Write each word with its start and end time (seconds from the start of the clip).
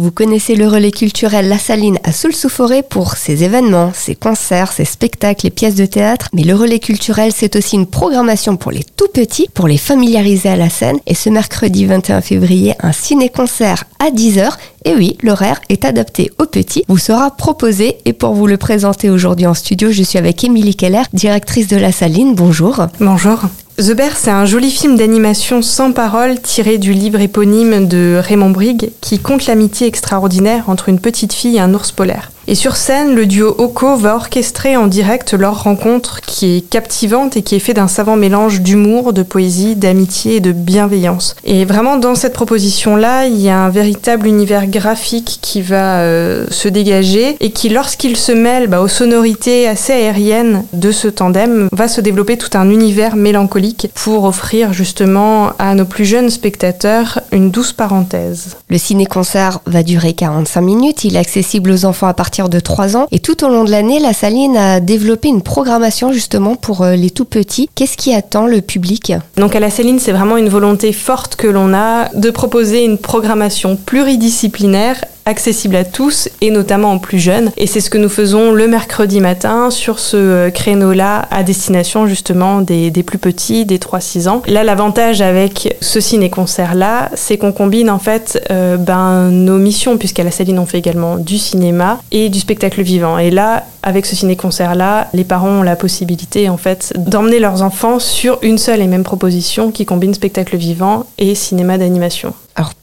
Vous 0.00 0.12
connaissez 0.12 0.54
le 0.54 0.66
relais 0.66 0.92
culturel 0.92 1.50
La 1.50 1.58
Saline 1.58 1.98
à 2.04 2.12
Soul-sous-Forêt 2.12 2.82
pour 2.82 3.16
ses 3.18 3.44
événements, 3.44 3.92
ses 3.92 4.14
concerts, 4.14 4.72
ses 4.72 4.86
spectacles 4.86 5.46
et 5.46 5.50
pièces 5.50 5.74
de 5.74 5.84
théâtre. 5.84 6.28
Mais 6.32 6.42
le 6.42 6.54
relais 6.54 6.78
culturel, 6.78 7.32
c'est 7.36 7.54
aussi 7.54 7.76
une 7.76 7.84
programmation 7.84 8.56
pour 8.56 8.70
les 8.70 8.82
tout 8.82 9.08
petits, 9.12 9.48
pour 9.52 9.68
les 9.68 9.76
familiariser 9.76 10.48
à 10.48 10.56
la 10.56 10.70
scène. 10.70 11.00
Et 11.06 11.14
ce 11.14 11.28
mercredi 11.28 11.84
21 11.84 12.22
février, 12.22 12.72
un 12.80 12.92
ciné-concert 12.92 13.84
à 13.98 14.10
10h. 14.10 14.52
Et 14.86 14.94
oui, 14.94 15.18
l'horaire 15.22 15.60
est 15.68 15.84
adapté 15.84 16.30
aux 16.38 16.46
petits, 16.46 16.82
vous 16.88 16.96
sera 16.96 17.30
proposé. 17.36 17.98
Et 18.06 18.14
pour 18.14 18.32
vous 18.32 18.46
le 18.46 18.56
présenter 18.56 19.10
aujourd'hui 19.10 19.46
en 19.46 19.52
studio, 19.52 19.92
je 19.92 20.02
suis 20.02 20.16
avec 20.16 20.42
Émilie 20.42 20.76
Keller, 20.76 21.02
directrice 21.12 21.68
de 21.68 21.76
La 21.76 21.92
Saline. 21.92 22.34
Bonjour. 22.34 22.86
Bonjour. 23.00 23.40
The 23.80 23.94
Bear, 23.94 24.14
c'est 24.14 24.30
un 24.30 24.44
joli 24.44 24.70
film 24.70 24.98
d'animation 24.98 25.62
sans 25.62 25.92
parole 25.92 26.38
tiré 26.38 26.76
du 26.76 26.92
livre 26.92 27.18
éponyme 27.18 27.88
de 27.88 28.20
Raymond 28.22 28.50
Brigg 28.50 28.90
qui 29.00 29.18
conte 29.18 29.46
l'amitié 29.46 29.86
extraordinaire 29.86 30.68
entre 30.68 30.90
une 30.90 31.00
petite 31.00 31.32
fille 31.32 31.56
et 31.56 31.60
un 31.60 31.72
ours 31.72 31.90
polaire. 31.90 32.30
Et 32.48 32.54
sur 32.54 32.76
scène, 32.76 33.14
le 33.14 33.26
duo 33.26 33.54
Oko 33.58 33.96
va 33.96 34.16
orchestrer 34.16 34.76
en 34.76 34.86
direct 34.86 35.34
leur 35.34 35.62
rencontre 35.62 36.20
qui 36.20 36.56
est 36.56 36.60
captivante 36.62 37.36
et 37.36 37.42
qui 37.42 37.54
est 37.54 37.60
fait 37.60 37.74
d'un 37.74 37.86
savant 37.86 38.16
mélange 38.16 38.62
d'humour, 38.62 39.12
de 39.12 39.22
poésie, 39.22 39.76
d'amitié 39.76 40.36
et 40.36 40.40
de 40.40 40.52
bienveillance. 40.52 41.36
Et 41.44 41.64
vraiment 41.64 41.96
dans 41.96 42.14
cette 42.14 42.32
proposition-là, 42.32 43.26
il 43.26 43.38
y 43.40 43.50
a 43.50 43.58
un 43.58 43.68
véritable 43.68 44.26
univers 44.26 44.66
graphique 44.66 45.38
qui 45.42 45.60
va 45.60 46.00
euh, 46.00 46.46
se 46.50 46.68
dégager 46.68 47.36
et 47.40 47.50
qui, 47.50 47.68
lorsqu'il 47.68 48.16
se 48.16 48.32
mêle 48.32 48.68
bah, 48.68 48.80
aux 48.80 48.88
sonorités 48.88 49.68
assez 49.68 49.92
aériennes 49.92 50.64
de 50.72 50.92
ce 50.92 51.08
tandem, 51.08 51.68
va 51.72 51.88
se 51.88 52.00
développer 52.00 52.38
tout 52.38 52.56
un 52.56 52.70
univers 52.70 53.16
mélancolique 53.16 53.90
pour 53.94 54.24
offrir 54.24 54.72
justement 54.72 55.52
à 55.58 55.74
nos 55.74 55.84
plus 55.84 56.04
jeunes 56.04 56.30
spectateurs 56.30 57.20
une 57.32 57.50
douce 57.50 57.72
parenthèse. 57.72 58.56
Le 58.68 58.78
ciné-concert 58.78 59.60
va 59.66 59.82
durer 59.82 60.14
45 60.14 60.60
minutes, 60.62 61.04
il 61.04 61.16
est 61.16 61.20
accessible 61.20 61.70
aux 61.70 61.84
enfants 61.84 62.08
à 62.08 62.14
partir 62.14 62.29
de 62.30 62.60
3 62.60 62.96
ans. 62.96 63.06
Et 63.10 63.18
tout 63.18 63.44
au 63.44 63.48
long 63.48 63.64
de 63.64 63.70
l'année, 63.70 63.98
la 63.98 64.12
Saline 64.12 64.56
a 64.56 64.80
développé 64.80 65.28
une 65.28 65.42
programmation 65.42 66.12
justement 66.12 66.54
pour 66.54 66.82
euh, 66.82 66.94
les 66.94 67.10
tout 67.10 67.24
petits. 67.24 67.68
Qu'est-ce 67.74 67.96
qui 67.96 68.14
attend 68.14 68.46
le 68.46 68.60
public? 68.60 69.12
Donc 69.36 69.56
à 69.56 69.60
la 69.60 69.70
Saline, 69.70 69.98
c'est 69.98 70.12
vraiment 70.12 70.36
une 70.36 70.48
volonté 70.48 70.92
forte 70.92 71.36
que 71.36 71.46
l'on 71.46 71.74
a 71.74 72.08
de 72.14 72.30
proposer 72.30 72.84
une 72.84 72.98
programmation 72.98 73.76
pluridisciplinaire 73.76 75.04
accessible 75.30 75.76
à 75.76 75.84
tous 75.84 76.28
et 76.40 76.50
notamment 76.50 76.94
aux 76.94 76.98
plus 76.98 77.18
jeunes. 77.18 77.50
Et 77.56 77.66
c'est 77.66 77.80
ce 77.80 77.88
que 77.88 77.98
nous 77.98 78.08
faisons 78.08 78.52
le 78.52 78.66
mercredi 78.66 79.20
matin 79.20 79.70
sur 79.70 79.98
ce 79.98 80.16
euh, 80.16 80.50
créneau-là 80.50 81.26
à 81.30 81.42
destination 81.42 82.06
justement 82.06 82.60
des, 82.60 82.90
plus 83.02 83.18
petits, 83.18 83.64
des 83.64 83.78
3-6 83.78 84.28
ans. 84.28 84.42
Là, 84.46 84.64
l'avantage 84.64 85.22
avec 85.22 85.76
ce 85.80 86.00
ciné-concert-là, 86.00 87.10
c'est 87.14 87.38
qu'on 87.38 87.52
combine 87.52 87.90
en 87.90 87.98
fait 87.98 88.44
euh, 88.50 88.76
ben, 88.76 89.30
nos 89.30 89.58
missions, 89.58 89.96
puisqu'à 89.96 90.24
la 90.24 90.30
Saline 90.30 90.58
on 90.58 90.66
fait 90.66 90.78
également 90.78 91.16
du 91.16 91.38
cinéma 91.38 92.00
et 92.10 92.28
du 92.28 92.40
spectacle 92.40 92.82
vivant. 92.82 93.18
Et 93.18 93.30
là, 93.30 93.64
avec 93.82 94.06
ce 94.06 94.16
ciné-concert-là, 94.16 95.08
les 95.14 95.24
parents 95.24 95.60
ont 95.60 95.62
la 95.62 95.76
possibilité 95.76 96.48
en 96.48 96.56
fait 96.56 96.92
d'emmener 96.96 97.38
leurs 97.38 97.62
enfants 97.62 97.98
sur 97.98 98.38
une 98.42 98.58
seule 98.58 98.80
et 98.80 98.86
même 98.86 99.04
proposition 99.04 99.70
qui 99.70 99.86
combine 99.86 100.12
spectacle 100.12 100.56
vivant 100.56 101.06
et 101.18 101.34
cinéma 101.34 101.78
d'animation. 101.78 102.34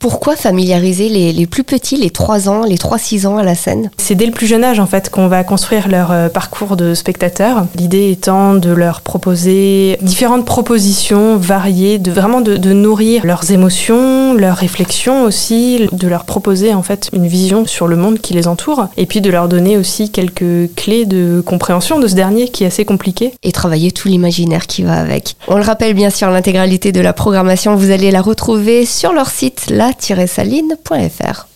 Pourquoi 0.00 0.34
familiariser 0.34 1.10
les, 1.10 1.46
plus 1.46 1.62
petits, 1.62 1.96
les 1.96 2.08
3 2.08 2.48
ans, 2.48 2.64
les 2.64 2.76
3-6 2.76 3.26
ans 3.26 3.36
à 3.36 3.44
la 3.44 3.54
scène? 3.54 3.90
C'est 3.98 4.14
dès 4.14 4.24
le 4.24 4.32
plus 4.32 4.46
jeune 4.46 4.64
âge 4.64 4.80
en 4.80 4.86
fait 4.86 5.10
qu'on 5.10 5.28
va 5.28 5.44
construire 5.44 5.88
leur 5.88 6.10
euh, 6.10 6.28
parcours 6.30 6.76
de 6.76 6.94
spectateur. 6.94 7.66
L'idée 7.76 8.10
étant 8.10 8.54
de 8.54 8.70
leur 8.70 9.02
proposer 9.02 9.98
différentes 10.00 10.46
propositions 10.46 11.36
variées, 11.36 11.98
de 11.98 12.10
vraiment 12.10 12.40
de, 12.40 12.70
nourrir 12.72 13.26
leurs 13.26 13.52
émotions, 13.52 14.19
leurs 14.34 14.56
réflexions 14.56 15.24
aussi, 15.24 15.88
de 15.92 16.08
leur 16.08 16.24
proposer 16.24 16.74
en 16.74 16.82
fait 16.82 17.10
une 17.12 17.26
vision 17.26 17.66
sur 17.66 17.88
le 17.88 17.96
monde 17.96 18.18
qui 18.18 18.34
les 18.34 18.48
entoure 18.48 18.88
et 18.96 19.06
puis 19.06 19.20
de 19.20 19.30
leur 19.30 19.48
donner 19.48 19.76
aussi 19.76 20.10
quelques 20.10 20.74
clés 20.76 21.06
de 21.06 21.42
compréhension 21.44 21.98
de 21.98 22.06
ce 22.06 22.14
dernier 22.14 22.48
qui 22.48 22.64
est 22.64 22.68
assez 22.68 22.84
compliqué. 22.84 23.32
Et 23.42 23.52
travailler 23.52 23.92
tout 23.92 24.08
l'imaginaire 24.08 24.66
qui 24.66 24.82
va 24.82 24.94
avec. 24.94 25.36
On 25.48 25.56
le 25.56 25.62
rappelle 25.62 25.94
bien 25.94 26.10
sûr, 26.10 26.30
l'intégralité 26.30 26.92
de 26.92 27.00
la 27.00 27.12
programmation, 27.12 27.74
vous 27.74 27.90
allez 27.90 28.10
la 28.10 28.22
retrouver 28.22 28.84
sur 28.86 29.12
leur 29.12 29.28
site 29.30 29.66
la-saline.fr. 29.70 31.49